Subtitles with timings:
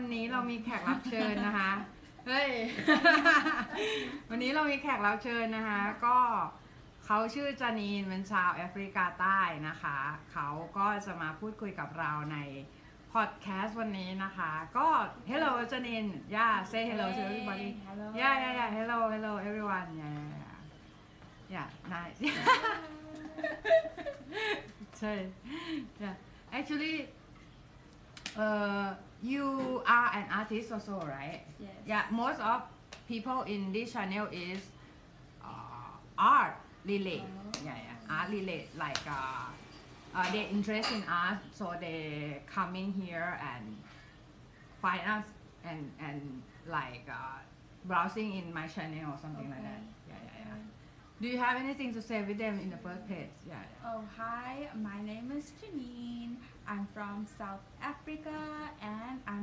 [0.00, 1.72] วันนี้เรามีแขกรับเชิญนะคะ
[2.26, 2.50] เฮ้ย
[4.30, 6.16] วันนี้เรามีแขกรับเชิญนะคะ ก็
[7.04, 9.98] เขาชื่อจานีนเป็นชาวแอฟริกาใต้นะคะ
[10.32, 12.38] เขาก็จะมาพูดคุยกับเราใน
[13.12, 14.88] พอดแคสต์วันนี้นะคะ ก็
[15.30, 16.06] hello จานีน
[16.36, 18.06] yeah say hello to everybody hello.
[18.20, 20.56] yeah yeah yeah hello hello everyone yeah yeah yeah
[21.54, 22.18] yeah nice
[24.98, 25.12] ใช่
[26.02, 26.14] yeah
[26.58, 26.96] actually
[28.44, 28.88] uh,
[29.22, 31.42] you are an artist also right?
[31.60, 31.70] Yes.
[31.86, 32.62] yeah most of
[33.08, 34.58] people in this channel is
[35.42, 37.22] uh, art relate.
[37.24, 37.60] Oh.
[37.64, 38.68] yeah yeah art relate.
[38.78, 39.50] Like uh,
[40.14, 43.76] uh, they interest in art so they come in here and
[44.80, 45.24] find us
[45.64, 47.38] and and like uh,
[47.84, 49.82] browsing in my channel or something like that.
[50.08, 50.54] Yeah yeah yeah.
[51.20, 53.26] Do you have anything to say with them in the first place?
[53.48, 53.90] Yeah, yeah.
[53.90, 56.36] Oh, hi, my name is Janine.
[56.68, 58.30] I'm from South Africa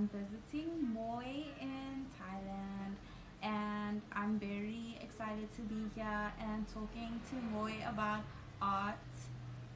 [0.06, 2.94] I'm visiting Moy in Thailand.
[3.42, 8.24] And I'm very excited to be here and talking to Moy about
[8.62, 8.98] art,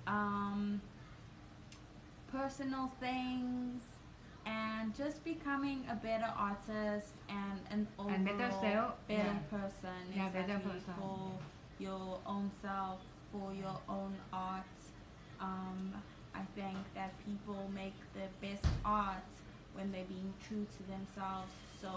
[0.05, 0.81] um,
[2.31, 3.81] personal things,
[4.45, 9.57] and just becoming a better artist and an overall And better self, better yeah.
[9.57, 9.99] person.
[10.15, 11.31] Yeah, better person, For
[11.79, 12.99] your own self,
[13.31, 14.65] for your own art.
[15.39, 15.93] Um,
[16.35, 19.23] I think that people make the best art
[19.75, 21.51] when they're being true to themselves.
[21.81, 21.91] So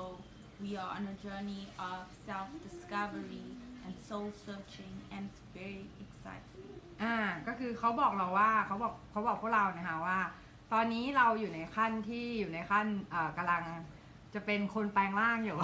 [0.62, 3.46] we are on a journey of self-discovery
[3.84, 6.66] and soul searching, and it's very exciting.
[7.02, 10.18] อ่าก็คือเขาบอกเราว่าเขาบอกเขาบอกพวกเรานะคะว่า
[10.72, 13.62] ตอนนี้เราอยู่ในขั้นที่อยู่ในขั้นเอ่อกำลัง
[14.34, 15.58] จะเป็นคนแปลงร่างอยู่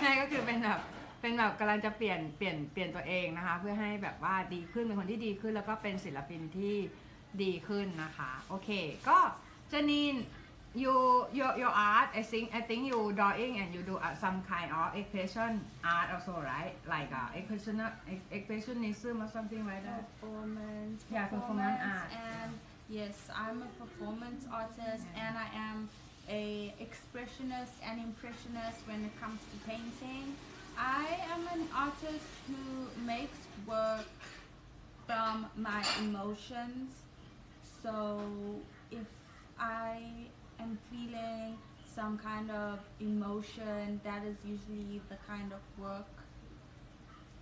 [0.00, 0.80] ใช่ก็คือเป็นแบบ
[1.20, 6.76] เป็นแบบกำลังจะเปลี่ยนเปลี่ยนเปลี่ยนตัวเองนะคะ เพื่อให้แบบว่าดีขึ้นเป็นคนที่ดีขึ้น แล้วก็เป็นศิลปินที่
[7.42, 8.70] ดีขึ้นนะคะ โอเค
[9.08, 9.18] ก็
[9.68, 10.14] เจนีน
[10.74, 14.42] you your your art I think I think you drawing and you do uh, some
[14.42, 17.80] kind of expression art also right like uh, expression
[18.32, 22.10] expressionism or something like that Performance, Yeah, performance art.
[22.10, 22.52] and
[22.88, 25.28] yes, I'm a performance artist, Yeah.
[25.28, 25.88] and I am
[26.28, 30.34] a expressionist and impressionist when it comes to painting.
[30.76, 34.06] I am an artist who makes work
[35.06, 36.90] from my emotions.
[37.82, 38.20] So
[38.90, 39.06] if
[39.58, 40.00] I
[40.60, 41.58] am feeling
[41.94, 46.06] some kind of emotion, that is usually the kind of work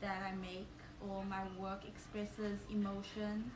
[0.00, 0.68] that I make
[1.00, 3.50] or my work expresses emotions.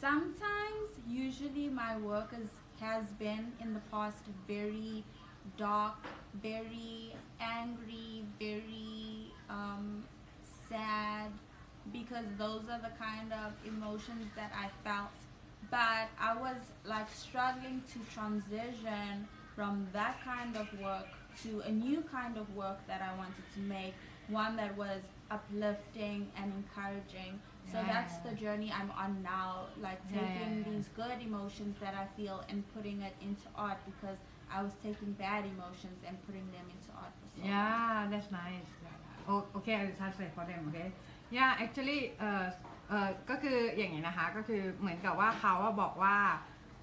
[0.00, 2.48] Sometimes, usually, my work is,
[2.80, 5.04] has been in the past very
[5.56, 5.96] dark,
[6.42, 10.04] very angry, very um,
[10.68, 11.30] sad,
[11.92, 15.10] because those are the kind of emotions that I felt
[15.70, 21.06] but I was like struggling to transition from that kind of work
[21.42, 23.94] to a new kind of work that I wanted to make,
[24.28, 27.40] one that was uplifting and encouraging.
[27.70, 27.92] So yeah.
[27.92, 30.70] that's the journey I'm on now, like taking yeah.
[30.70, 34.18] these good emotions that I feel and putting it into art because
[34.52, 37.12] I was taking bad emotions and putting them into art.
[37.42, 38.68] yeah, that's nice.
[39.26, 40.68] Oh, okay, I'll translate for them.
[40.68, 40.92] Okay.
[41.30, 42.50] Yeah, actually, uh,
[42.88, 46.16] เออก็คืออย่างนี้นะคะก็คือเหมือนกับว่าเขาอะบอกว่า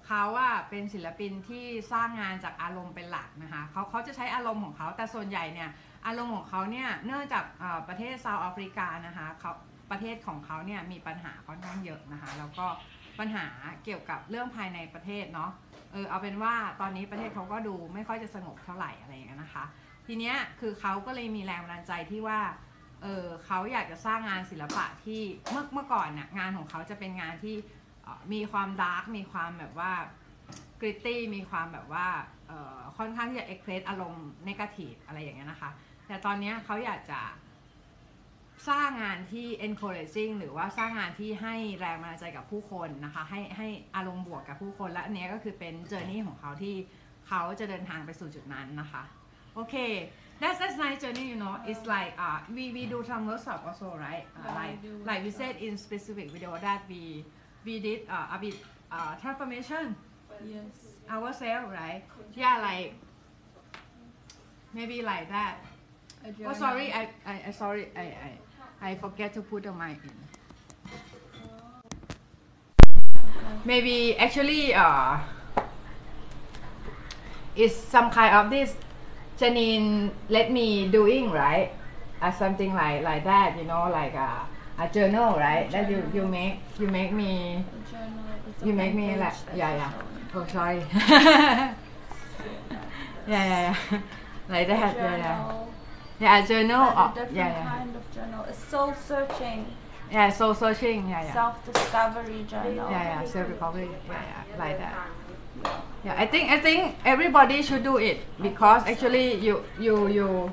[0.06, 5.70] เขาอะเป็นศิลปินที่สร้างงานจากอารมณ์เป็นหลักนะคะเขาเขาจะใช้อารมณ์ของเขาแต่ส่วนใหญ่เนี่ย
[6.06, 7.44] อารมณ์ของเขาเนี่ยเนื่องจาก
[7.88, 9.52] ประเทศเซาท์แอฟริกานะคะเขา
[9.90, 12.66] ประเทศของเขาเนี่ยมีปัญหาค่อนข้างเยอะนะคะแล้วก็
[13.18, 13.46] ปัญหา
[13.84, 15.50] เกี่ยวกับเรื่องภายในประเทศเนาะ
[15.92, 19.64] เออเอาเป็นว่าตอนนี้ประเทศเขาก็ดูไม่ค่อยจะสงบเท่าไหร่อะไรอย่างเงี้ยนะคะ
[20.06, 22.38] ทีเนี้ยคือเขาก็เลยมีแรงบันดาลใจที่ว่า
[23.02, 27.56] เออเขาอยากจะสร้างงานศิลปะที่เมื่อเมื่อก่อนน่ะงานของเขาจะเป็นงานที่
[28.32, 29.92] มีความดาร์กมีความแบบว่า
[30.80, 32.06] กริตตี้มีความแบบว่า
[32.96, 35.70] ค่อนข้างที่จะเอ็กเพรสอารมณ์นกาทีฟอะไรอย่างเงี้ยนะคะ
[36.06, 37.20] แต่ตอนนี้เขาอยากจะ
[38.68, 46.74] สร้างงานที่ encouraging หรือว่าสร้างงานที่ให้แรงบันดาลใจกับผู้คนนะคะ ให้ให้อารมณ์บวกกับผู้คนและอันนี้ก็คือเป็นเจอร์นี่ของเขาที่
[47.28, 49.02] เขาจะเดินทางไปสู่จุดนั้นนะคะ
[49.54, 49.74] โอเค
[50.42, 51.56] that's that's nice journey you know.
[51.64, 54.26] It's like uh we we do some workshop also right?
[54.34, 57.24] Uh, Yeah, we like do like we said in specific video that we
[57.64, 58.54] we did uh, a bit
[58.90, 59.94] uh, transformation.
[60.42, 60.98] Yes.
[61.08, 62.02] ourselves right?
[62.34, 62.94] Yeah like
[64.74, 65.58] maybe like that.
[66.44, 70.10] Oh sorry I I, I sorry I, I I forget to put the mic in.
[73.64, 75.20] Maybe actually uh
[77.54, 78.74] it's some kind of this
[79.42, 81.72] Janine let me doing right?
[82.22, 84.46] Uh, something like like that you know like a,
[84.78, 85.68] a journal right?
[85.72, 87.64] That you you make you make me.
[88.64, 89.92] You make me like yeah yeah.
[90.34, 90.82] oh sorry.
[93.22, 94.00] Yeah yeah yeah.
[94.48, 95.36] Like that yeah yeah.
[95.38, 95.68] Journal.
[96.18, 97.70] yeah journal or, a different yeah yeah.
[97.70, 98.42] kind of journal.
[98.44, 99.66] A soul searching,
[100.10, 101.32] yeah soul searching yeah yeah.
[101.32, 102.90] Self discovery journal.
[102.90, 107.82] yeah yeah self recovery yeah yeah like that yeah I think I think everybody should
[107.82, 110.52] do it because actually you you you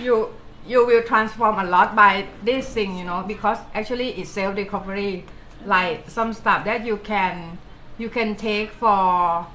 [0.00, 0.30] you
[0.66, 5.24] you will transform a lot by this thing you know because actually it's self recovery
[5.66, 7.58] like some stuff that you can
[7.98, 9.46] you can take for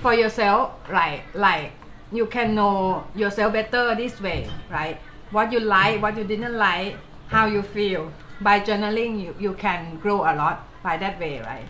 [0.00, 1.72] for yourself like like
[2.12, 4.98] you can know yourself better this way right?
[5.30, 6.96] What you like what you didn't like
[7.28, 8.10] how you feel.
[8.40, 11.66] By journaling you you can grow a lot by that way right?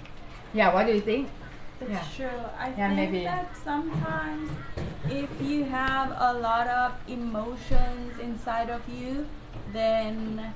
[0.52, 1.28] Yeah what do you think
[1.80, 2.04] It's Yeah.
[2.16, 2.40] true.
[2.58, 3.24] I Yeah, think maybe.
[3.24, 4.50] that sometimes
[5.08, 9.26] if you have a lot of emotions inside of you,
[9.72, 10.54] then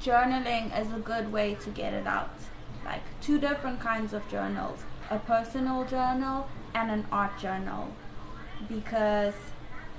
[0.00, 2.30] journaling is a good way to get it out.
[2.84, 4.80] Like two different kinds of journals
[5.10, 7.88] a personal journal and an art journal.
[8.68, 9.34] Because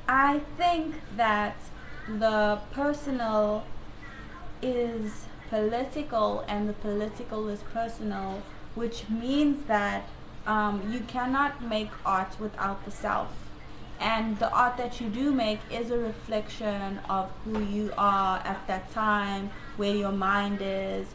[0.07, 1.55] I think that
[2.07, 3.63] the personal
[4.61, 8.41] is political and the political is personal,
[8.75, 10.07] which means that
[10.45, 13.29] um, you cannot make art without the self.
[13.99, 18.67] And the art that you do make is a reflection of who you are at
[18.67, 21.07] that time, where your mind is,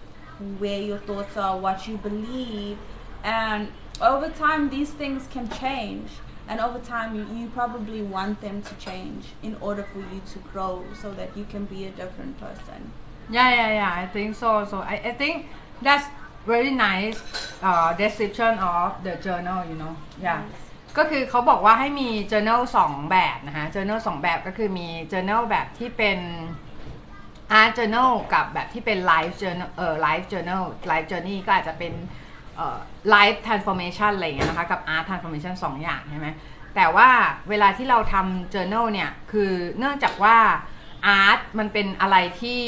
[0.59, 2.79] where your thoughts are, what you believe.
[3.23, 3.69] And
[4.01, 6.09] over time, these things can change.
[6.49, 10.83] And over time, you, probably want them to change in order for you to grow
[11.01, 12.93] so that you can be a different person.
[13.29, 13.95] Yeah, yeah, yeah.
[13.95, 14.67] I think so.
[14.69, 15.47] So I, I think
[15.83, 16.07] that's
[16.47, 17.19] very nice
[17.63, 19.61] uh, description of the journal.
[19.71, 19.95] You know.
[20.27, 20.41] Yeah.
[20.99, 26.19] ก็คือเขาบอกว่าให้มี journal สองแบบนะฮะ journal สองแบบก็คือมี journal แบบที่เป็น
[27.61, 31.93] art journal กับแบบที่เป็น life journal เอ่อ life journal life journey ก็อาจจะเป็น
[32.57, 32.79] เอ่อ
[33.15, 36.29] life transformation อะไรอย่างเงี้ยนะคะ กับ art transformation สองอย่างใช่ไหม
[36.77, 37.09] แต่ว่า
[37.49, 40.37] เวลาที่เราทำ journal เนี่ย คือเนื่องจากว่า
[41.21, 42.61] art มันเป็นอะไรที่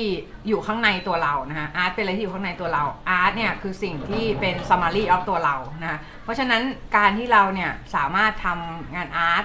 [0.48, 2.84] อยู่ข้างในตัวเรานะฮะ art เป็นอะไรที่อยู่ข้างในตัวเรา
[3.20, 6.62] art เนี่ยคือสิ่งที่เป็น summary of ตัวเรานะะเพราะฉะนั้น
[6.96, 9.44] การที่เราเนี่ยสามารถทำงาน art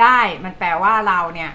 [0.00, 1.50] ได้มันแปลว่าเราเนี่ย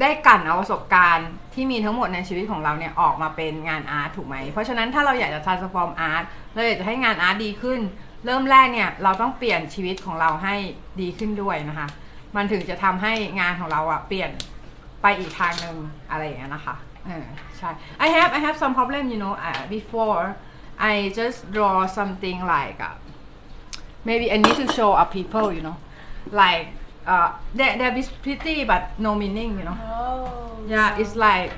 [0.00, 6.24] ได้กลั่นเอาประสบการณ์ที่มีทั้งหมดในชีวิตของเราเนี่ยออกมาเป็นงานอาร์ตถูกไหม เพราะฉะนั้นถ้าเราอยากจะ transform art
[6.54, 7.80] เราอยากจะให้งานอาร์ตดีขึ้น
[8.24, 10.54] เริ่มแรกเนี่ยเราต้องเปลี่ยนชีวิตของเราให้
[11.00, 11.88] ดีขึ้นด้วยนะคะ
[12.36, 14.30] มันถึงจะทำให้งานของเราอะเปลี่ยน
[15.02, 15.76] ไปอีกทางหนึ่ง
[16.10, 17.26] อะไรอย่างเงี้ยนะคะเออ
[17.58, 17.70] ใช่
[18.04, 20.24] I have I have some problem you know uh, before
[20.92, 22.94] I just draw something like uh,
[24.08, 25.76] maybe I need to show up people you know
[26.40, 26.66] like
[27.12, 27.28] uh,
[27.58, 27.94] they they're
[28.26, 30.58] pretty but no meaning you know Oh.
[30.74, 31.50] yeah it's like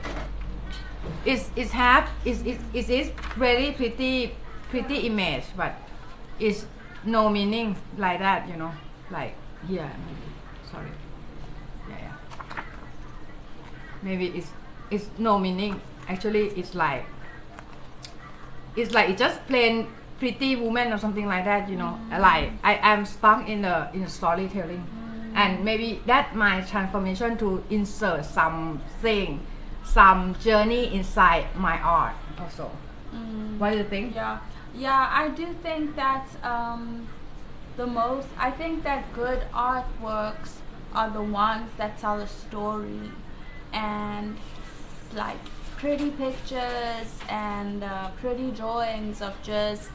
[1.31, 4.15] it's it's have it's it's it's is very pretty
[4.71, 5.73] pretty image but
[6.47, 6.61] it's
[7.05, 7.69] no meaning
[8.05, 8.73] like that you know
[9.11, 9.35] like
[9.69, 10.29] here maybe
[10.73, 10.91] sorry.
[11.89, 12.63] Yeah yeah.
[14.03, 14.49] Maybe it's
[14.91, 17.05] it's no meaning actually it's like
[18.75, 19.87] it's like it's just plain
[20.19, 21.99] pretty woman or something like that you know.
[22.11, 24.85] Like i am stuck in the in storytelling.
[25.35, 29.41] And maybe that my transformation to insert something
[29.85, 32.71] some journey inside my art also.
[33.15, 33.59] Mm.
[33.59, 34.15] what do you think?
[34.15, 34.39] Yeah,
[34.75, 37.07] yeah, I do think that um,
[37.77, 40.62] the most, I think that good artworks
[40.95, 43.11] are the ones that tell a story
[43.73, 44.37] and
[45.15, 45.39] like
[45.77, 49.91] pretty pictures and uh, pretty drawings of just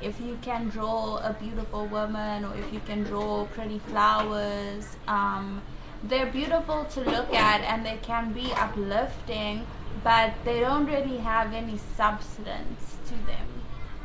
[0.00, 4.96] if you can draw a beautiful woman or if you can draw pretty flowers.
[5.06, 5.62] Um,
[6.02, 9.64] they're beautiful to look at and they can be uplifting,
[10.02, 13.46] but they don't really have any substance to them.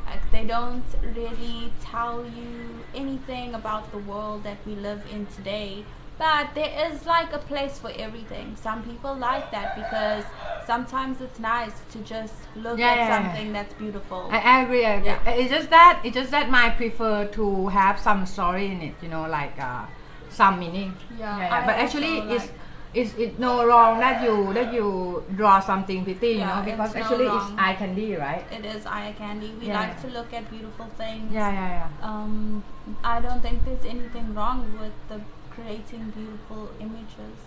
[0.06, 5.84] Like they don't really tell you anything about the world that we live in today.
[6.18, 8.56] But there is like a place for everything.
[8.56, 10.24] Some people like that because
[10.66, 13.16] sometimes it's nice to just look Yeah, at yeah, yeah.
[13.32, 14.28] something that's beautiful.
[14.30, 14.84] I, I agree.
[14.84, 15.08] I agree.
[15.10, 15.30] Yeah.
[15.30, 18.94] It's just that it's just that my prefer to have some story in it.
[19.00, 19.86] You know, like uh,
[20.28, 20.94] some meaning.
[21.18, 22.54] Yeah, But actually, it's like-
[22.94, 26.28] it's it's no wrong that you that you draw something pretty.
[26.28, 28.44] You Yeah, know, because it's no actually it's eye candy, right?
[28.50, 29.52] it is eye candy.
[29.60, 29.78] We Yeah.
[29.80, 31.30] like to look at beautiful things.
[31.30, 32.08] Yeah, yeah, yeah.
[32.10, 32.64] Um,
[33.04, 35.20] I don't think there's anything wrong with the
[35.58, 37.38] creating beautiful images.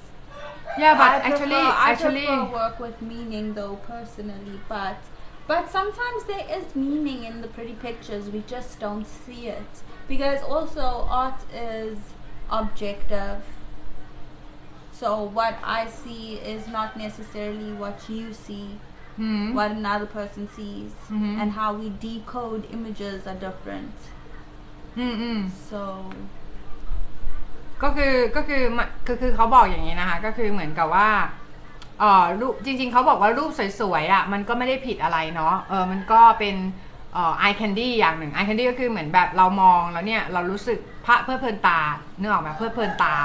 [0.78, 4.98] Yeah, but I actually, I actually, work with meaning though personally, but
[5.48, 8.30] but sometimes there is meaning in the pretty pictures.
[8.30, 11.98] We just don't see it because also art is
[12.50, 13.44] objective.
[14.94, 18.80] So what I see is not necessarily what you see.
[19.20, 19.54] Mm-hmm.
[19.54, 21.42] What another person sees mm-hmm.
[21.42, 23.94] and how we decode images are different.
[24.96, 25.50] Mm-hmm.
[25.70, 26.06] So
[27.84, 31.10] ก็คือก็คือมันคือคือเขาบอกอย่างนี้นะคะ ก็คือเหมือนกับว่า
[32.00, 36.56] เออรูปจริง ๆเขาบอกว่ารูปสวยๆอะมันก็ไม่ได้ผิดอะไรเนาะเออมันก็เป็น
[37.14, 41.80] เอ่อ eye candy อย่างหนึ่ง eye candy ก็คือเหมือนแบบเรามองแล้วเนี่ยเรารู้สึกพระเพลิดเพลินตา
[42.20, 43.16] เนื้อออกไหมเพลิดเพลินตา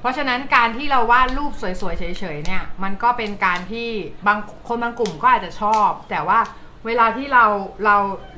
[0.00, 3.88] เพราะฉะนั้นการที่เราวาดรูปสวยๆเฉยๆเนี่ยมันก็เป็นการที่
[4.28, 6.38] บางคนบางกลุ่มก็อาจจะชอบ แต่ว่า
[6.86, 7.44] เวลาที่เรา
[7.84, 7.96] เรา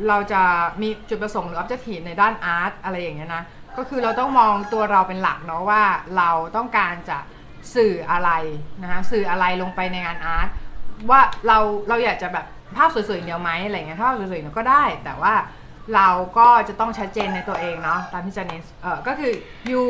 [0.08, 0.42] เราจะ
[0.82, 3.42] มีจุดประสงค์หรือ objective ในด้านอาร์ตอะไรอย่างเงี้ยนะ
[3.78, 5.82] ก็คือเราต้องมองตัวเราเป็นหลักเนาะว่า
[6.16, 7.18] เราต้องการจะ
[7.74, 8.30] สื่ออะไร
[8.82, 10.48] นะคะสื่ออะไรลงไปในงานอาร์ต
[11.10, 15.34] ว่าเราเราอยากจะแบบภาพสวยๆเดียวไหมอะไรเงี้ยภาพสวยๆเดียวก็ได้ แต่ว่า
[15.94, 19.32] เราก็จะต้องชัดเจนในตัวเองเนาะตามที่เจนนิสเออก็คือ
[19.70, 19.82] you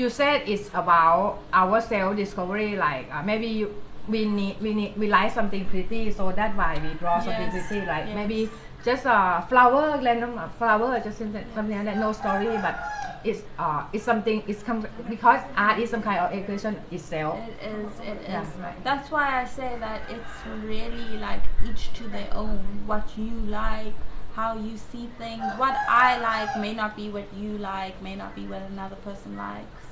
[0.00, 1.26] you said it's about
[1.60, 3.68] our self discovery like uh, maybe you
[4.08, 7.68] we need we need we like something pretty so that's why we draw something Yes,
[7.68, 8.14] pretty right yes.
[8.14, 8.50] maybe
[8.84, 12.80] just a flower random flower just something something like that no story but
[13.24, 17.66] it's uh it's something it's come because art is some kind of expression itself It
[17.68, 18.28] is, it is.
[18.28, 18.84] Yeah, right.
[18.84, 22.58] That's why I say that it's really like each to their own.
[22.86, 23.94] What you like,
[24.34, 25.44] how you see things.
[25.56, 29.36] What I like may not be what you like, may not be what another person
[29.36, 29.86] likes.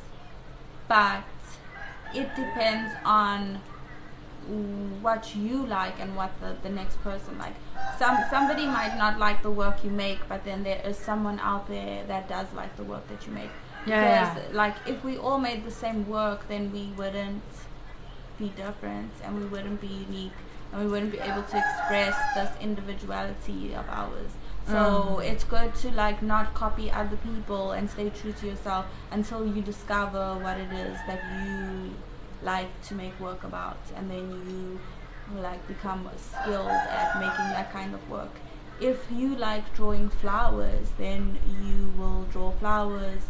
[0.88, 1.22] But
[2.12, 3.60] it depends on
[5.00, 7.54] what you like and what the, the next person like.
[7.98, 11.68] Some somebody might not like the work you make, but then there is someone out
[11.68, 13.50] there that does like the work that you make.
[13.86, 17.42] Yeah, Because like if we all made the same work, then we wouldn't
[18.38, 20.38] be different and we wouldn't be unique
[20.72, 24.30] and we wouldn't be able to express this individuality of ours.
[24.66, 25.24] So mm.
[25.30, 29.62] it's good to like not copy other people and stay true to yourself until you
[29.62, 31.90] discover what it is that you
[32.52, 37.94] like to make work about and then you like become skilled at making that kind
[37.94, 38.34] of work.
[38.80, 43.22] If you like drawing flowers, then you will draw flowers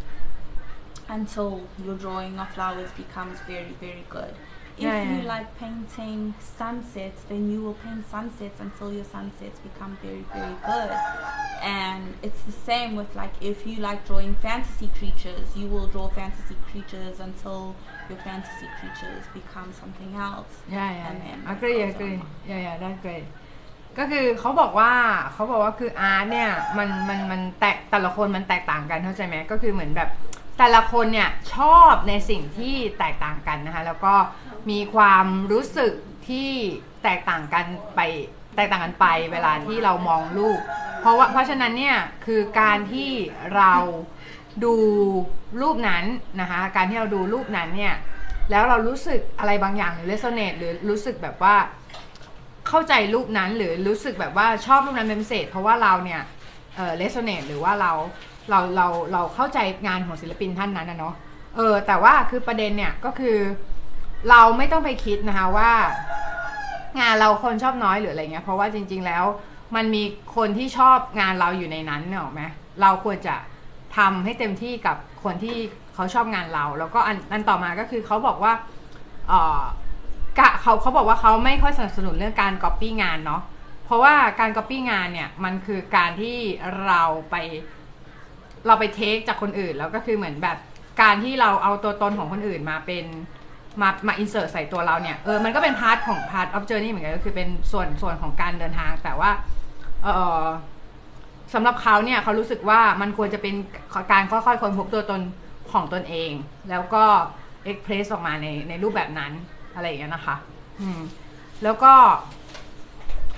[1.07, 1.51] until
[1.83, 4.33] your drawing of flowers becomes very, very good.
[4.77, 5.33] If Yeah, yeah, you yeah.
[5.35, 10.91] like painting sunsets, then you will paint sunsets until your sunsets become very, very good.
[11.61, 16.07] And it's the same with like if you like drawing fantasy creatures, you will draw
[16.09, 17.75] fantasy creatures until
[18.09, 20.53] your fantasy creatures become something else.
[20.69, 22.27] yeah yeah And then yeah it agree goes agree on.
[22.49, 23.25] yeah yeah that's great
[23.97, 24.91] ก็คือเขาบอกว่า
[25.33, 30.09] เขาบอกว่าคืออาร์ตเนี่ยมันมันมันแตกแต่ละคนมันแตกต่างกันเข้าใจไหมก็คือเหมือนแบบ
[30.59, 34.13] แต่ละคนเนี่ยชอบในสิ่งที่แตกต่างกันนะคะแล้วก็
[34.69, 35.93] มีความรู้สึก
[36.27, 36.49] ที่
[37.03, 37.65] แตกต่างกัน
[37.95, 37.99] ไป
[38.55, 40.59] แตกต่างกันไปเวลาที่เรามองรูป
[41.01, 43.11] เพราะว่าเพราะฉะนั้นเนี่ยคือการที่
[43.55, 43.73] เรา
[44.63, 44.75] ดู
[45.61, 46.03] รูปนั้น
[46.41, 47.95] นะคะการที่เราดูรูปนั้นเนี่ย
[48.51, 51.55] แล้วเรารู้สึกอะไรบางอย่างหรือ resonate หรือรู้สึกแบบว่า
[52.67, 56.21] เข้าใจรูปนั้นหรือรู้สึกแบบว่าชอบรูปนั้นเป็นพิเศษ เพราะว่าเราเนี่ย
[56.75, 57.91] เออ resonate หรือว่าเรา
[58.49, 61.15] เราเราเราเข้าใจงานของศิลปินท่านนั้นนะเนาะ
[61.55, 63.37] เออแต่ว่าคือประเด็นเนี่ยก็คือ
[64.29, 65.71] เราไม่ต้องไปคิดนะคะว่า
[66.99, 69.23] งานเราคนชอบน้อยหรืออะไรเงี้ยเพราะว่าจริง ๆ แล้ว
[69.75, 70.03] มันมี
[70.35, 72.43] คนที่ชอบงานเราอยู่ในนั้นเนอะไหม
[72.81, 73.35] เราควรจะ
[73.97, 75.57] ทำให้เต็มที่กับคนที่
[75.93, 78.53] เขาชอบงานเรา แล้วก็อันอันต่อมาก็คือเขาบอกว่า
[79.27, 79.61] เออ
[80.39, 83.41] กะเขาเขาบอกว่าเขาไม่ค่อยสนับสนุนเรื่องการก๊อปปี้งานเนาะ
[83.85, 86.37] เพราะว่าการก๊อปปี้งานเนี่ยมันคือการที่
[86.85, 87.35] เราไป
[88.67, 90.57] เราไปเทคจากคนอื่น แล้วก็คือเหมือนแบบ
[91.01, 93.05] การที่เราเอาตัวตนของคนอื่นมาเป็น
[93.81, 99.31] มามาอินเสิร์ตใส่ตัวเราเนี่ยเออมันก็เป็นพาร์ทของพาร์ทออฟเจอร์นี่เหมือนกันก็คือเป็นส่วนส่วนของการเดินทาง แต่ว่า
[100.03, 100.07] เอ
[100.41, 100.43] อ
[101.53, 103.55] สำหรับเขาเนี่ยเขารู้สึกว่ามันควรจะเป็น
[104.11, 105.21] การค่อยๆค้นพบตัวตน
[105.71, 106.31] ของตนเอง
[106.69, 107.03] แล้วก็
[107.63, 109.31] เอ็กเพรสออกมาในในรูปแบบนั้น
[109.75, 110.35] อะไรอย่างเงี้ยนะคะ
[110.81, 110.99] อืม
[111.63, 111.93] แล้วก็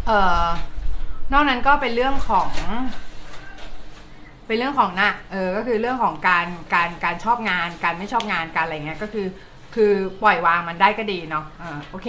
[0.06, 0.46] เอ่อ
[1.34, 2.50] นอกนั้นก็เป็นเรื่องของ
[4.48, 9.26] เป็นเรื่องของนะเออก็คือเรื่องของการการการชอบงาน การไม่ชอบงานการอะไรเงี้ยก็คือ
[9.75, 9.93] คือ
[10.23, 12.09] ปล่อยวางมันได้ก็ดีเนาะเออโอเค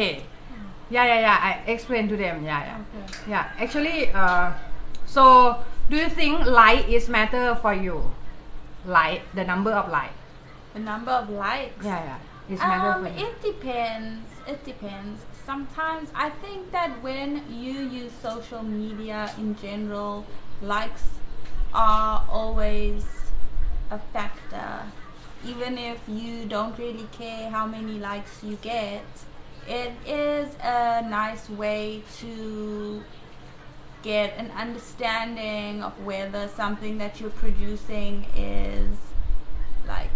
[0.95, 3.05] yeah yeah yeah I explain to them yeah yeah Okay.
[3.33, 4.45] yeah actually uh
[5.15, 5.23] so
[5.89, 7.97] do you think light is matter for you
[8.97, 10.15] light the number of light
[10.77, 11.83] The number of likes.
[11.89, 14.25] yeah yeah is matter Um, for you it depends.
[14.53, 15.17] It depends.
[15.49, 17.29] Sometimes I think that when
[17.63, 20.13] you use social media in general,
[20.75, 21.05] likes
[21.73, 23.03] are always
[23.97, 24.71] a factor.
[25.46, 29.04] Even if you don't really care how many likes you get,
[29.68, 33.02] it is a nice way to
[34.02, 38.96] get an understanding of whether something that you're producing is
[39.88, 40.10] like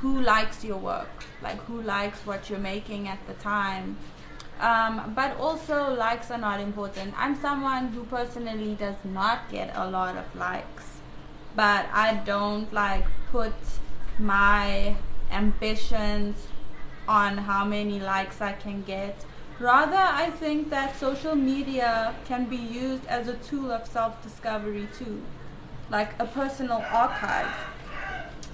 [0.00, 3.96] who likes your work like who likes what you're making at the time.
[4.60, 7.12] Um, but also likes are not important.
[7.18, 10.94] I'm someone who personally does not get a lot of likes
[11.56, 13.52] but I don't like put
[14.18, 14.96] my
[15.30, 16.46] ambitions
[17.06, 19.24] on how many likes I can get.
[19.60, 24.88] Rather, I think that social media can be used as a tool of self discovery
[24.98, 25.22] too,
[25.90, 27.54] like a personal archive.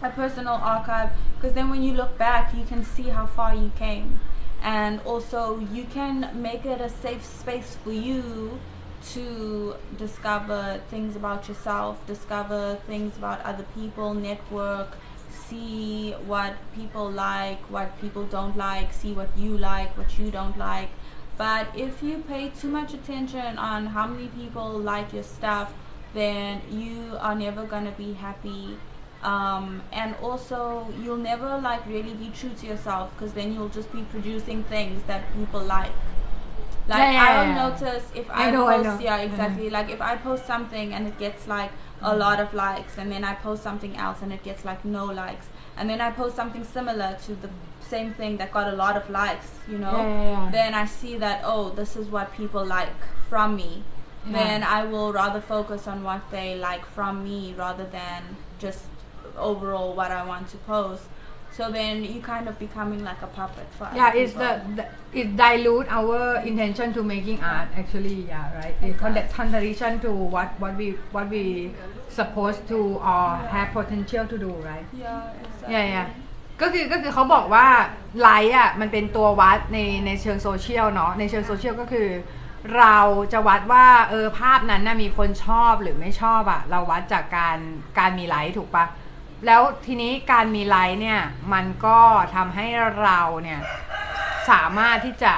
[0.02, 3.70] A personal archive, because then when you look back, you can see how far you
[3.76, 4.18] came.
[4.62, 8.58] And also, you can make it a safe space for you
[9.12, 14.96] to discover things about yourself, discover things about other people, network,
[15.50, 20.56] see what people like, what people don't like, see what you like, what you don't
[20.56, 20.88] like.
[21.36, 25.72] But if you pay too much attention on how many people like your stuff,
[26.14, 28.76] then you are never gonna be happy.
[29.22, 33.92] Um, and also, you'll never like really be true to yourself because then you'll just
[33.92, 35.92] be producing things that people like.
[36.90, 38.98] Like Yeah, yeah, I'll notice if I I, know, I post, know.
[39.08, 39.70] yeah, exactly.
[39.70, 41.70] Like if I post something and it gets like
[42.02, 42.18] a mm.
[42.18, 45.46] lot of likes, and then I post something else and it gets like no likes,
[45.76, 49.08] and then I post something similar to the same thing that got a lot of
[49.10, 52.88] likes, you know, then I see that oh, this is what people like
[53.28, 53.84] from me.
[54.26, 58.84] Then I will rather focus on what they like from me rather than just
[59.36, 61.04] overall what I want to post.
[61.56, 64.46] So then you kind of becoming like a puppet for other yeah it's people.
[64.76, 64.84] the, the
[65.20, 66.18] it dilute our
[66.50, 71.28] intention to making art actually yeah right it con- contradiction to what what we what
[71.34, 71.44] we
[72.18, 72.78] supposed to
[73.12, 75.70] or have potential to do right yeah, exactly.
[75.72, 76.04] อย่าอย่า
[76.60, 77.66] ก็คือก็คือเขาบอกว่า
[78.20, 82.08] ไลค์อะมันเป็นตัววัดในในเชิงโซเชียลเนาะในเชิงโซเชียลก็คือ
[82.78, 82.98] เรา
[83.32, 87.58] จะวัดว่าเออภาพนั้นน่ะมีคนชอบหรือไม่ชอบอะเราวัดจากการ
[87.98, 88.84] การมีไลค์ถูกปะ
[89.46, 91.20] แล้วทีนี้การมีไลค์เนี่ย
[91.52, 91.98] มันก็
[92.34, 92.66] ทำให้
[93.02, 93.60] เราเนี่ย
[94.50, 95.34] สามารถที่จะ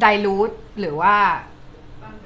[0.00, 0.50] ไดรูท
[0.80, 1.16] หรือว่า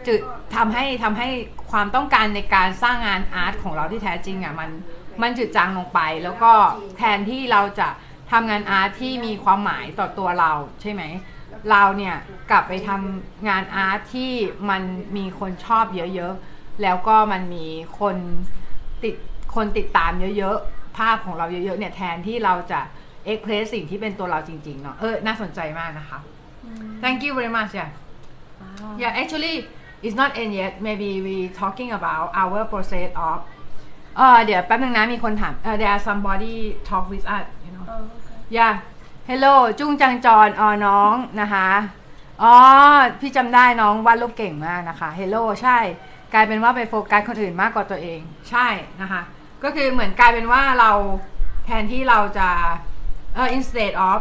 [0.06, 0.20] จืด
[0.56, 1.28] ทำให้ทำให้
[1.70, 4.70] ความต้องการในการสร้างงานอาร์ตของเราที่แท้จริงอะมัน
[5.22, 6.52] มันจืดจางลงไป แล้วก็
[6.96, 7.88] แทนที่เราจะ
[8.30, 11.02] ทำงานอาร์ตที่มีความหมายต่อตัวเราใช่ไหม
[11.70, 12.16] เราเนี่ย
[12.50, 14.32] กลับไปทำงานอาร์ตที่
[14.70, 14.82] มัน
[15.16, 17.66] มีคนชอบเยอะๆ แล้วก็มันมี
[18.00, 18.16] คน
[19.04, 19.16] ติด
[19.54, 22.80] คนติดตามเยอะๆ ภาพของเราเยอะๆเนี่ยแทนที่เราจะ
[23.24, 26.18] เอ็กเพรสสิ่งที่เป็นตัวเราจริงๆเนาะเออน่าสนใจมากนะคะ
[27.02, 27.90] thank you very much yeah
[28.62, 28.90] Wow.
[29.02, 29.56] yeah actually
[30.04, 33.38] it's not end yet maybe we talking about our process of
[34.16, 36.54] เออเดี๋ยวแป๊บนึงนะมีคนถามเออ there are somebody
[36.88, 38.56] talk with us you know Oh, okay.
[38.56, 38.68] ย่า
[39.28, 41.68] Hello จุ้งจังจรอ๋อน้องนะคะ
[42.42, 42.54] อ๋อ
[43.20, 45.78] พี่จำได้น้องวาดรูปเก่งมากนะคะ Hello ใช่
[46.32, 48.66] กลายเป็นว่าไปโฟกัสคนอื่นมากกว่าตัวเอง ใช่
[49.00, 49.22] นะคะ
[49.64, 50.92] ก็คือเหมือนกลายเป็นว่าเรา
[51.64, 52.48] แทนที่เราจะ
[53.34, 54.18] เออ instead of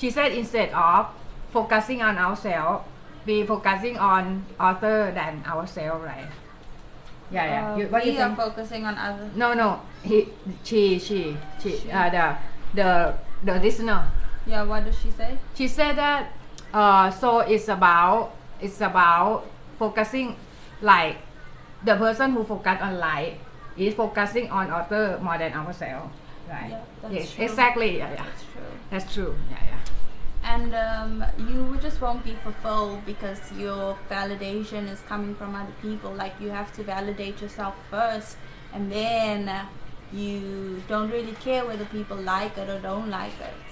[0.00, 1.00] she said instead of
[1.54, 2.78] focusing on ourselves
[3.26, 4.22] we focusing on
[4.68, 6.30] other than ourselves right
[7.36, 9.26] yeah yeah Uh, you, what you we are think focusing on other.
[9.42, 9.68] no no
[10.08, 10.18] he
[10.68, 11.20] she she
[11.60, 12.24] she uh, the
[12.78, 12.88] the
[13.48, 14.02] the listener
[14.52, 15.30] Yeah, what does she say?
[15.58, 16.20] she said that
[16.80, 18.32] uh, so it's about
[18.64, 19.44] it's about
[19.78, 20.28] focusing
[20.92, 21.16] like
[21.88, 23.36] the person who focus on life
[23.88, 26.12] is focusing on other more than ourselves
[26.48, 27.44] right Yeah, yes true.
[27.44, 28.72] exactly yeah, yeah That's true.
[28.90, 29.78] that's true yeah yeah
[30.42, 36.10] And um, you just won't be fulfilled because your validation is coming from other people.
[36.22, 38.36] Like you have to validate yourself first,
[38.74, 39.50] and then
[40.12, 43.68] you don't really care whether people like it or don't like it,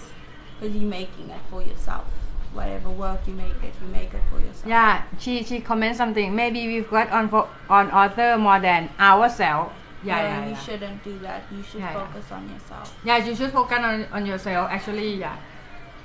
[0.61, 2.05] because you're making it for yourself.
[2.53, 4.67] Whatever work you make it, you make it for yourself.
[4.77, 9.73] yeah she she comment something maybe we focus on fo- on other more than ourselves
[10.09, 10.65] yeah No, yeah, you yeah.
[10.65, 11.41] shouldn't do that.
[11.55, 11.99] You should Yeah, yeah.
[12.01, 12.87] focus on yourself.
[13.09, 15.37] yeah you should focus on on yourself actually yeah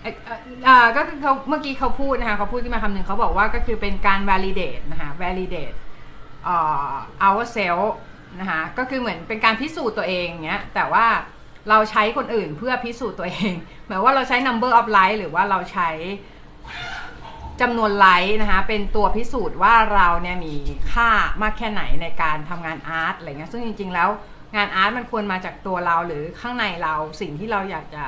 [0.02, 5.76] เอ่อเอ่ออ่าก็คือเขาเมื่อกี้เขาพูดนะคะเขาพูดขึ้นมาคำหนึ่งเขาบอกว่าก็คือเป็นการ validate นะคะ validate
[6.44, 6.56] เอ่
[6.90, 6.92] อ
[7.28, 7.86] ourself
[8.40, 11.06] นะคะก็คือเหมือนเป็นการพิสูจน์ตัวเองเงี้ยแต่ว่า
[11.70, 13.54] เราใช้คนอื่นเพื่อพิสูจน์ตัวเอง
[13.88, 15.90] หมายว่าเราใช้ number of like หรือว่าเราใช้
[17.64, 20.56] จำนวนไลค์นะคะ เป็นตัวพิสูจน์ว่าเราเนี่ยมี
[20.92, 21.10] ค่า
[21.42, 24.10] มากแค่ไหนในการทำงานอาร์ตอะไรเงี้ยซึ่งจริง ๆ แล้ว
[24.56, 28.04] งานอาร์ตมันควรมาจากตัวเราหรือข้างในเราสิ่งที่เราอยากจะ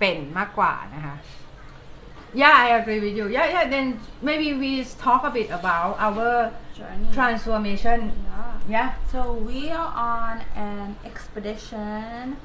[0.00, 1.16] เป็นมากกว่านะคะ
[2.42, 3.26] Yeah, I agree with you.
[3.36, 3.64] Yeah, yeah.
[3.74, 3.86] Then
[4.22, 7.08] maybe we talk a bit about our Journey.
[7.12, 7.98] transformation.
[8.68, 8.68] Yeah.
[8.74, 8.88] Yeah.
[9.12, 12.36] So we are on an expedition,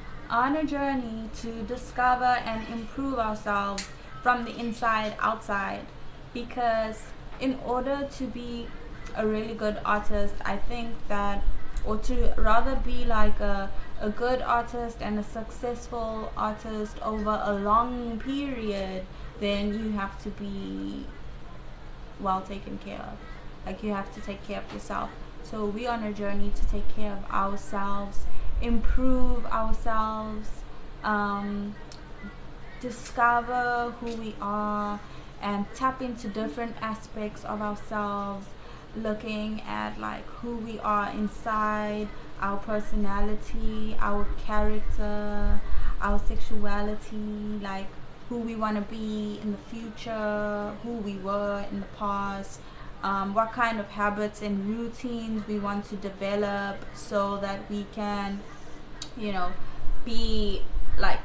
[0.41, 3.83] on a journey to discover and improve ourselves
[4.23, 5.85] from the inside outside.
[6.35, 7.01] Because
[7.39, 8.67] in order to be
[9.15, 11.41] a really good artist, I think that,
[11.83, 17.53] or to rather be like a, a good artist and a successful artist over a
[17.53, 19.07] long period,
[19.39, 21.07] then you have to be
[22.19, 23.17] well taken care of.
[23.65, 25.09] Like you have to take care of yourself.
[25.41, 28.25] So we're on a journey to take care of ourselves
[28.61, 30.49] improve ourselves,
[31.03, 31.75] um,
[32.81, 34.99] discover who we are,
[35.41, 38.47] and tap into different aspects of ourselves,
[38.95, 42.07] looking at like who we are inside,
[42.39, 45.59] our personality, our character,
[46.01, 47.87] our sexuality, like
[48.29, 52.59] who we want to be in the future, who we were in the past,
[53.03, 58.39] um, what kind of habits and routines we want to develop so that we can,
[59.15, 59.51] you know,
[60.03, 60.61] be
[60.97, 61.19] like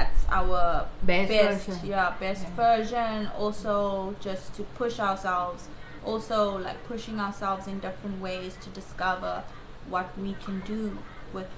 [0.00, 1.86] at our Best best, version.
[1.88, 2.54] yeah, best Yeah.
[2.64, 3.30] version.
[3.38, 5.68] Also, just to push ourselves.
[6.04, 9.42] Also, like pushing ourselves in different ways to discover
[9.88, 10.98] what we can do
[11.32, 11.48] with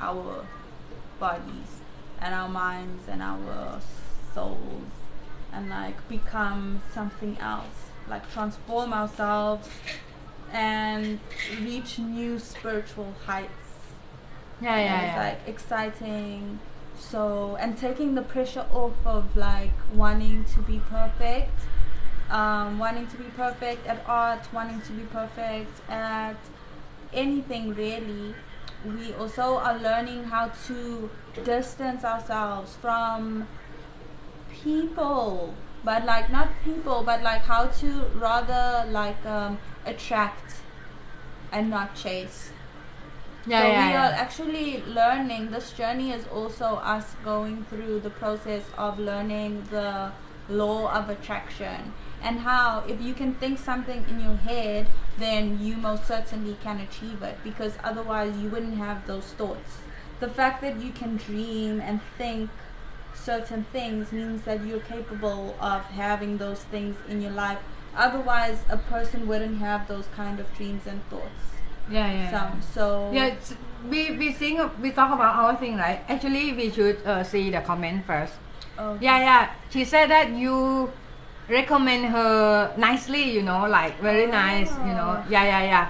[0.00, 0.44] our
[1.20, 1.72] bodies
[2.20, 3.80] and our minds and our
[4.34, 4.92] souls
[5.52, 7.78] and like become something else
[8.08, 9.68] like transform ourselves
[10.52, 11.20] and
[11.60, 13.50] reach new spiritual heights
[14.60, 16.58] yeah and yeah it's yeah like exciting
[17.10, 21.58] so and taking the pressure off of like wanting to be perfect
[22.30, 26.36] um, wanting to be perfect at art wanting to be perfect at
[27.12, 28.34] anything really
[28.84, 31.10] we also are learning how to
[31.44, 33.46] distance ourselves from
[34.50, 40.62] people but like not people but like how to rather like um, attract
[41.50, 42.52] and not chase
[43.46, 44.08] yeah so yeah, we yeah.
[44.08, 45.50] are actually learning.
[45.50, 50.12] This journey is also us going through the process of learning the
[50.48, 54.86] law of attraction and how if you can think something in your head,
[55.18, 59.78] then you most certainly can achieve it because otherwise you wouldn't have those thoughts.
[60.20, 62.48] The fact that you can dream and think
[63.12, 67.58] certain things means that you're capable of having those things in your life.
[67.94, 71.51] Otherwise, a person wouldn't have those kind of dreams and thoughts.
[71.90, 72.30] Yeah yeah, yeah.
[72.30, 73.56] Some so Yeah, s-
[73.90, 76.00] we we think of- we talk about our thing, right?
[76.08, 78.34] Actually, we should uh, see the comment first.
[78.78, 79.42] Oh, Yeah, yeah.
[79.72, 80.90] She said that you
[81.48, 82.32] recommend her
[82.76, 85.10] nicely, you know, like very nice, you know.
[85.18, 85.24] Oh.
[85.34, 85.84] Yeah, yeah, yeah.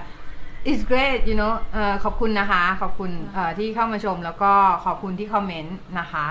[0.69, 1.53] It's great, you know.
[1.73, 4.51] เอ่อขอบคุณนะคะ ขอบคุณเอ่อที่เข้ามาชมแล้วก็
[4.85, 6.27] ขอบคุณที่คอมเมนต์นะคะ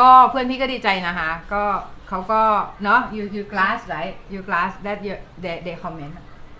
[0.00, 1.64] ก็เพื่อนพี่ก็ดีใจนะคะ ก็
[2.08, 2.42] เขาก็
[2.84, 5.14] เนาะ you you glass right you glass that you
[5.44, 6.14] they they comment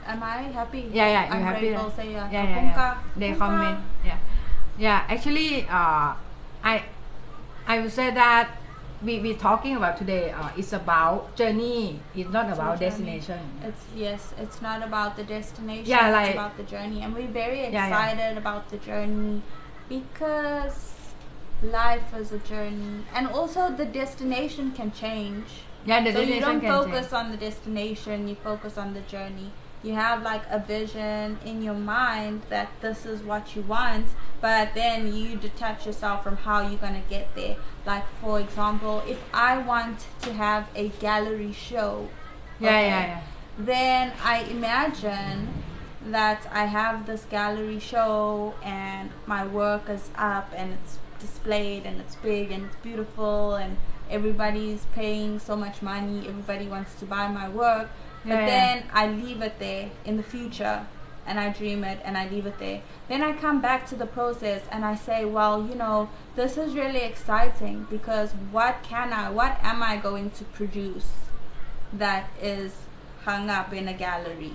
[0.06, 0.90] Am I happy?
[0.92, 1.90] Yeah, yeah, I'm you happy, grateful.
[1.90, 2.30] Say yeah.
[2.30, 4.18] yeah yeah yeah they comment yeah
[4.78, 6.14] yeah actually uh
[6.62, 6.82] I
[7.66, 8.48] I would say that
[9.02, 12.90] we we talking about today uh it's about journey it's not about journey.
[12.90, 14.34] destination It's yes.
[14.38, 15.86] It's not about the destination.
[15.86, 17.86] Yeah, it's about the journey, and we're very Yeah, yeah.
[17.88, 19.42] excited about the journey
[19.88, 20.92] because
[21.62, 25.46] life is a journey, and also the destination can change.
[25.86, 28.28] yeah the so you destination don't can focus change on the destination.
[28.28, 29.50] You focus on the journey.
[29.84, 34.06] You have like a vision in your mind that this is what you want,
[34.40, 37.56] but then you detach yourself from how you're gonna get there.
[37.86, 42.08] Like for example, if I want to have a gallery show,
[42.58, 43.20] yeah okay, yeah yeah
[43.58, 45.48] then I imagine
[46.06, 52.00] that I have this gallery show and my work is up and it's displayed and
[52.00, 53.76] it's big and it's beautiful and
[54.10, 57.88] everybody's paying so much money, everybody wants to buy my work.
[58.24, 60.86] But Yeah, then I leave it there in the future
[61.26, 62.82] and I dream it and I leave it there.
[63.08, 66.74] Then I come back to the process and I say, well, you know, this is
[66.74, 71.08] really exciting because what can I, what am I going to produce
[71.92, 72.72] that is
[73.24, 74.52] hung up in a gallery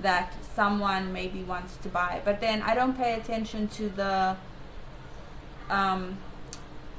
[0.00, 2.20] that someone maybe wants to buy?
[2.24, 4.36] But then I don't pay attention to the
[5.70, 6.18] um,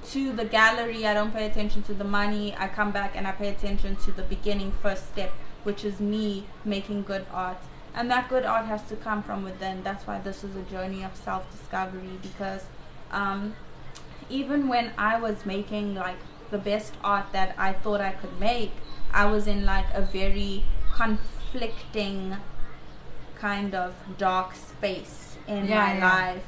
[0.07, 1.05] to the gallery.
[1.05, 2.55] I don't pay attention to the money.
[2.57, 5.31] I come back and I pay attention to the beginning first step,
[5.63, 7.57] which is me making good art.
[7.95, 9.83] And that good art has to come from within.
[9.83, 12.63] That's why this is a journey of self discovery because
[13.11, 13.55] um,
[14.29, 16.17] even when I was making like
[16.51, 18.71] the best art that I thought I could make,
[19.13, 20.63] I was in like a very
[20.95, 22.37] conflicting
[23.35, 26.15] kind of dark space in Yeah, my yeah.
[26.15, 26.43] life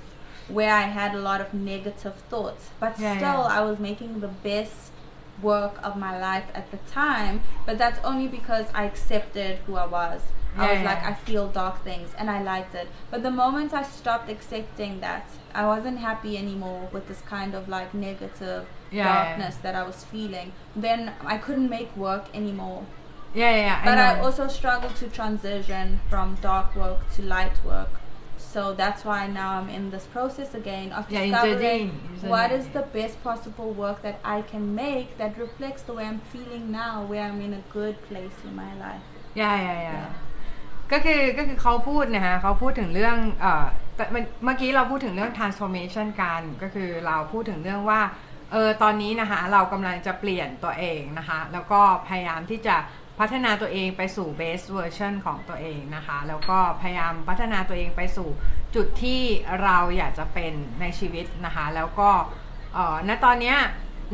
[0.47, 2.69] where I had a lot of negative thoughts.
[2.79, 3.43] But Yeah, still.
[3.43, 4.91] I was making the best
[5.41, 7.41] work of my life at the time.
[7.65, 10.21] But that's only because I accepted who I was.
[10.57, 11.03] I Yeah, was like.
[11.03, 12.87] I feel dark things and I liked it.
[13.11, 17.67] But the moment I stopped accepting that, I wasn't happy anymore with this kind of
[17.67, 20.53] like negative Yeah, yeah, darkness that I was feeling.
[20.75, 22.85] Then I couldn't make work anymore.
[23.33, 27.57] yeah yeah, yeah But I, I, also struggled to transition from dark work to light
[27.65, 27.89] work.
[28.55, 32.65] So that's why now I'm in this process again of yeah discovering interesting what is
[32.77, 36.93] the best possible work that I can make that reflects the way I'm feeling now,
[37.09, 39.05] where I'm in a good place in my life.
[39.41, 40.09] yeah yeah yeah Yeah.
[40.91, 43.65] ก็คือก็คือเขาพูดนะฮะเขาพูดถึงเรื่องเอ่อ
[43.95, 48.01] แต่มันเมื่อกี้เราพูดถึงเรื่อง transformation กันก็คือเราพูดถึงเรื่องว่า
[48.51, 52.75] เออตอนนี้นะคะเรากำลังจะเปลี่ยนตัวเองนะคะแล้วก็พยายามที่จะ
[53.19, 58.29] พัฒนาตัวเองไปสู่ best version ของตัวเองนะคะ แล้วก็พยายามพัฒนาตัวเองไปสู่
[58.75, 59.21] จุดที่
[59.63, 62.09] เราอยากจะเป็นในชีวิตนะคะ แล้วก็
[63.07, 63.55] ณตอนนี้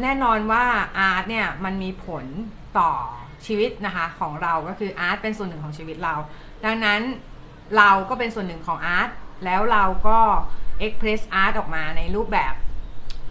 [0.01, 0.65] แน่นอนว่า
[0.97, 2.25] อาร์ตเนี่ยมันมีผล
[2.79, 2.91] ต่อ
[3.45, 6.15] ชีวิตนะคะของเราก็คืออาร์ตเป็นส่วนหนึ่งของชีวิตเรา
[6.65, 7.01] ดังนั้น
[7.77, 9.09] เราก็เป็นส่วนหนึ่งของอาร์ต
[9.45, 10.19] แล้วเราก็
[10.79, 12.53] เอ็กเพรสอาร์ตออกมาในรูปแบบ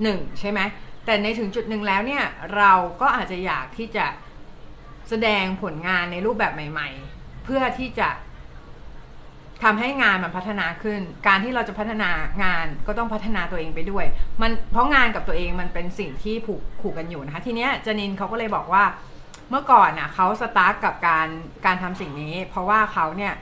[0.03, 0.61] หนึ่งใช่ไหม
[1.05, 2.25] แต่ในถึงจุดหนึ่งแล้วเนี่ย
[2.57, 4.07] เราก็อาจจะอยากที่จะ
[5.11, 8.09] แสดงผลงานในรูปแบบใหม่ ๆ เพื่อที่จะ
[9.63, 12.11] ทำให้งานมันพัฒนาขึ้น การที่เราจะพัฒนา
[12.45, 14.05] งานก็ต้องพัฒนาตัวเองไปด้วย
[14.43, 18.85] มันเพราะงานกับตัวเองมันเป็นสิ่งที่ผูกผูกกันอยู่นะคะทีเนี้ยจนินเขาก็เลยบอกว่า
[19.51, 21.29] เมื่อก่อนน่ะเขาสตาร์ทกับการ
[21.67, 23.35] การทำสิ่งนี้ เพราะว่าเขาเนี่ย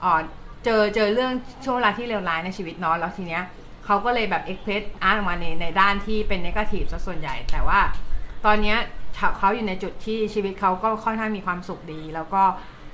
[0.00, 0.20] เอ่อ
[0.64, 1.32] เจอเจอเรื่อง
[1.64, 3.42] ช่วงเวลาที่เลวร้ายในชีวิตเนาะแล้วทีเนี้ย
[3.84, 7.80] เขาก็เลยแบบเอ็กเพรสอาร์ตออกมาในในด้านที่เป็นนกาทีฟซะส่วนใหญ่ แต่ว่า
[8.46, 8.78] ตอนเนี้ย
[9.20, 12.42] เขาเขาอยู่ในจุดที่ชีวิตเขาก็ค่อนข้างมีความสุขดี แล้วก็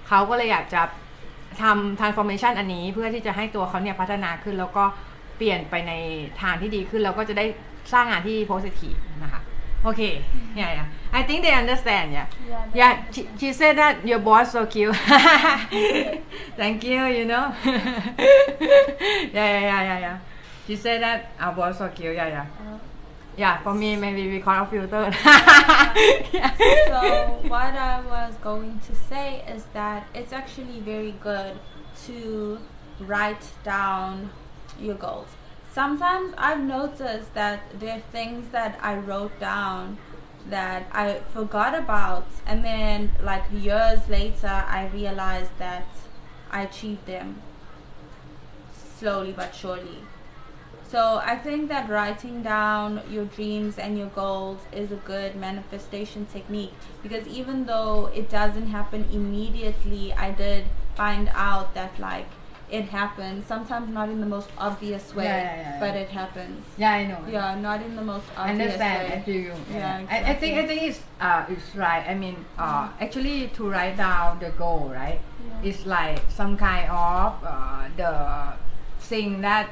[0.09, 0.83] เขาก็เลยอยากจะ
[1.63, 4.85] ทำ transformation อันนี้เพื่อที่จะให้ตัวเขาเนี่ยพัฒนาขึ้น แล้วก็
[5.37, 5.93] เปลี่ยนไปใน
[6.41, 7.47] ทางที่ดีขึ้น แล้วก็จะได้
[7.93, 9.41] สร้างงานที่ positive นะคะ
[9.83, 10.03] โอเค
[10.61, 14.47] yeah yeah I think they understand yeah Yeah, Yeah, she, she said that your boss
[14.53, 14.95] so cute.
[16.61, 17.45] Thank you, you know.
[19.37, 20.19] yeah, yeah, yeah, yeah, yeah.
[20.67, 22.15] She said that our boss so cute.
[22.17, 22.47] Yeah, yeah.
[23.37, 25.11] Yeah, for me, maybe we call a filter.
[26.33, 26.57] yeah.
[26.87, 31.59] so what I was going to say is that it's actually very good
[32.07, 32.59] to
[33.01, 34.31] write down
[34.81, 35.29] your goals.
[35.71, 39.99] Sometimes I've noticed that there are things that I wrote down
[40.49, 45.87] that I forgot about and then like years later I realized that
[46.51, 47.43] I achieved them
[48.99, 49.99] slowly but surely.
[50.97, 56.25] So I think that writing down your dreams and your goals is a good manifestation
[56.25, 62.25] technique because even though it doesn't happen immediately, I did find out that like
[62.71, 66.65] it happens sometimes not in the most obvious way, Yeah, yeah, yeah, but it happens.
[66.79, 67.21] yeah, I know.
[67.31, 69.13] Yeah, not in the most obvious understand.
[69.13, 69.23] I way.
[69.27, 69.55] feel you.
[69.75, 72.09] Yeah, I, I think I think it's uh it's right.
[72.09, 75.21] I mean, uh, actually to write down the goal, right?
[75.63, 78.55] It's like some kind of uh, the
[78.99, 79.69] thing that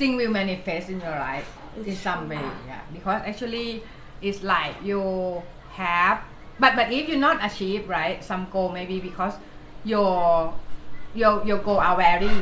[0.00, 2.40] thing will manifest in your life in some way.
[2.66, 3.82] Yeah, because actually
[4.22, 5.42] it's like you
[5.76, 6.24] have,
[6.58, 9.34] but but if you not achieve right some goal maybe because
[9.84, 10.54] your
[11.14, 12.32] your your goal are vary.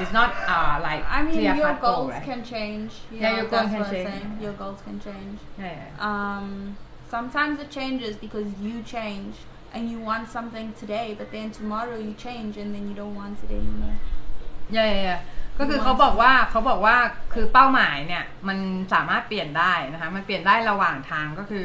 [0.00, 2.24] It's not uh like I mean, your cut goal, goals right?
[2.30, 2.92] can change.
[3.10, 4.08] You Yeah, know, your goals can change.
[4.08, 4.38] saying.
[4.40, 5.38] Your goals can change.
[5.58, 6.08] yeah, yeah.
[6.08, 6.76] Um,
[7.08, 9.34] sometimes it changes because you change
[9.74, 13.36] and you want something today, but then tomorrow you change and then you don't want
[13.44, 13.96] it anymore.
[14.74, 15.18] เย่ย
[15.58, 16.96] ก็คือเขาบอกว่าเขาบอกว่า
[17.34, 18.58] คือเป้าหมายเนี่ย มัน
[18.92, 21.64] สามารถเปลี่ยนได้นะคะ มันเปลี่ยนได้ระหว่างทางก็คือ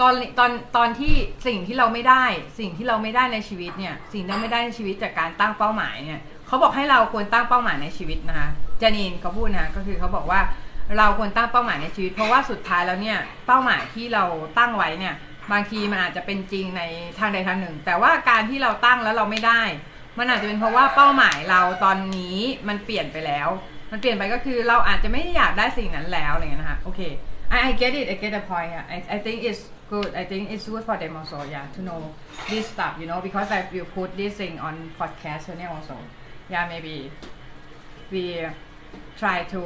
[0.00, 1.14] ตอนตอนตอนที่
[1.46, 2.24] สิ่งที่เราไม่ได้
[2.58, 8.48] สิ่งที่เราไม่ได้ในชีวิตเนี่ย สิ่งที่เราไม่ได้ในชีวิตจากการตั้งเป้าหมายเนี่ยเขาบอกให้เราควรตั้งเป้าหมายในชีวิตนะคะ
[8.80, 10.40] จานีนเขาพูดนะก็คือเขาบอกว่า
[10.98, 14.24] เราควรตั้งเป้าหมายในชีวิต เพราะว่าสุดท้ายแล้วเนี่ยเป้าหมายที่เรา
[14.58, 15.14] ตั้งไว้เนี่ย
[15.52, 16.82] บางทีมันอาจจะเป็นจริงใน
[17.18, 19.62] ทางใดทางหนึ่ง แต่ว่าการที่เราตั้งแล้วเราไม่ได้
[20.18, 23.48] มันอาจจะเป็นเพราะว่าเป้าหมายเราตอนนี้มันเปลี่ยนไปแล้ว
[23.90, 27.00] มันเปลี่ยนไปก็คือเราอาจจะไม่อยากได้สิ่งนั้นแล้วอะไรเงี้ยนะคะโอเค
[27.54, 28.94] I I get it I get the point yeah.
[28.94, 32.00] I I think it's good I think it's good for them also yeah to know
[32.50, 35.96] this stuff you know because I will put this thing on podcast channel also
[36.52, 36.94] yeah maybe
[38.12, 38.22] we
[39.22, 39.58] try to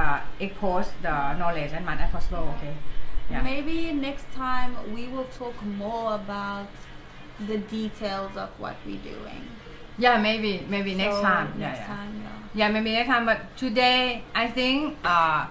[0.00, 2.74] uh, expose the knowledge as much as possible okay
[3.32, 6.70] yeah Maybe next time we will talk more about
[7.50, 9.42] the details of what we're doing.
[9.98, 12.24] Yeah maybe maybe next So, time yeah Next yeah time, yeah.
[12.54, 13.26] Yeah, maybe next time.
[13.26, 15.46] But today, I think, uh,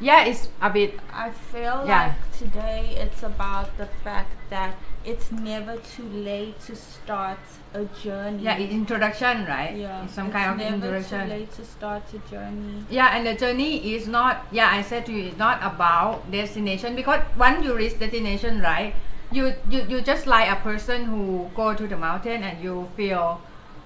[0.00, 0.98] yeah, it's a bit.
[1.12, 2.10] I feel Yeah.
[2.10, 7.38] like today it's about the fact that it's never too late to start
[7.72, 8.42] a journey.
[8.42, 9.76] Yeah, introduction, right?
[9.76, 11.18] Yeah, It's some it's kind of introduction.
[11.18, 12.84] never too late to start a journey.
[12.90, 14.44] Yeah, and the journey is not.
[14.50, 18.92] Yeah, I said to you, it's not about destination because once you reach destination, right?
[19.30, 23.40] You you you just like a person who go to the mountain and you feel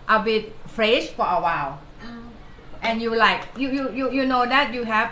[0.09, 1.79] a bit fresh for a while,
[2.83, 5.11] and you like you you you you know that you have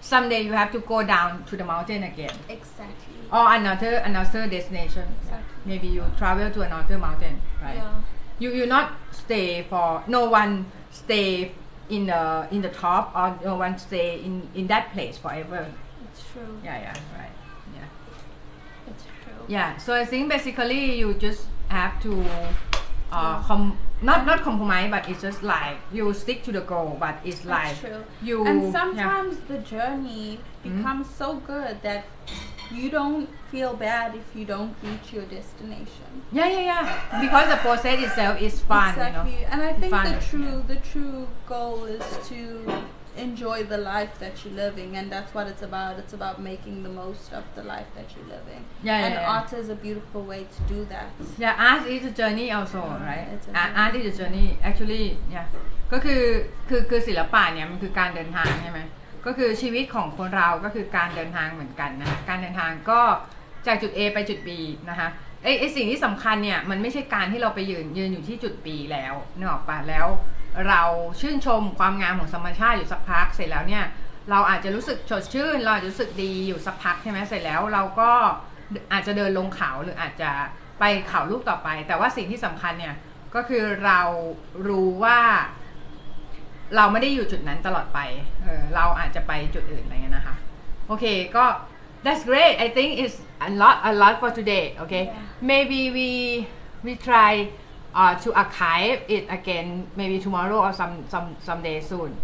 [0.00, 2.34] someday you have to go down to the mountain again.
[2.48, 3.14] Exactly.
[3.32, 5.02] or another another destination.
[5.22, 5.54] Exactly.
[5.64, 7.76] Maybe you travel to another mountain, right?
[7.76, 8.00] Yeah.
[8.38, 11.52] You you not stay for no one stay
[11.88, 15.66] in the in the top or no one stay in in that place forever.
[16.12, 16.60] It's true.
[16.62, 17.34] Yeah, yeah, right.
[17.74, 17.88] Yeah,
[18.90, 19.42] It's true.
[19.48, 19.76] yeah.
[19.78, 22.52] So I think basically you just have to uh,
[23.12, 23.42] Yeah.
[23.46, 27.44] com- not not compromise but it's just like you stick to the goal but it's
[27.44, 28.04] like That's true.
[28.22, 28.72] you And yeah.
[28.72, 30.76] sometimes the journey hmm?
[30.76, 32.04] becomes so good that
[32.70, 36.22] you don't feel bad if you don't reach your destination.
[36.32, 39.44] yeah yeah yeah because the process itself is fun you know exactly.
[39.44, 40.74] And I think Fun, the true yeah.
[40.74, 42.82] the true goal is to
[43.26, 45.92] enjoy the life that you're living and that's what it's about.
[46.02, 48.62] It's about making the most of the life that you're living.
[48.88, 49.32] yeah yeah, and yeah.
[49.34, 51.08] art is a beautiful way to do that.
[51.44, 53.82] Yeah, art is a journey also right It's a Art- journey.
[53.82, 55.46] art is a journey actually yeah
[55.92, 56.22] ก็คือ
[56.68, 58.80] คือคือศิลปะเนี่ยมันคือการเดินทางใช่ไหม
[59.26, 63.00] ก็คือชีวิตของคนเราก็คือการเดินทางเหมือนกันนะการเดินทางก็
[63.66, 64.50] จากจุด A ไปจุด B
[64.90, 65.08] นะคะ
[65.42, 70.06] ไอไอสิ่งที่สำคัญเนี่ยมันไม่ใช่การที่เราไปยืนยืนอยู่ที่จุด B แล้วนึกออกปะแล้ว
[70.68, 70.82] เรา
[71.20, 73.84] ชื่นชมความงามของธรรมชาติอยู่สักพักเสร็จแล้วเนี่ย
[74.30, 78.10] เราอาจจะรู้สึกสดชื่น เราอาจจะรู้สึกดีอยู่สักพักใช่ไหมเสร็จแล้วเราก็
[78.92, 80.30] อาจจะเดินลงเขาหรืออาจจะ
[80.78, 82.94] ไปเขาลูกต่อไป แต่ว่าสิ่งที่สำคัญเนี่ย
[83.34, 84.00] ก็คือเรา
[84.68, 85.20] รู้ว่า
[86.76, 88.00] เราไม่ได้อยู่จุดนั้นตลอดไป
[88.42, 90.36] เออเราอาจจะไปจุดอื่นอะไรเงี้ยนะคะ
[90.86, 91.04] โอเค
[91.36, 91.44] ก็
[92.04, 93.16] that's great I think it's
[93.48, 95.48] a lot a lot for today okay Yeah.
[95.50, 96.08] maybe we
[96.86, 97.32] we try
[97.96, 102.14] uh, to archive it again maybe tomorrow or some some someday soon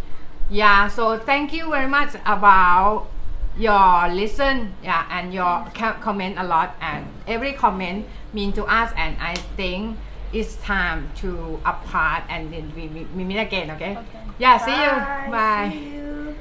[0.51, 3.09] yeah so thank you very much about
[3.57, 5.65] your listen yeah and your
[6.01, 9.97] comment a lot and every comment mean to us and I think
[10.33, 14.21] it's time to apart and then we, we, we meet again okay Okay.
[14.39, 15.29] yeah see you Bye.
[15.31, 16.37] bye See you.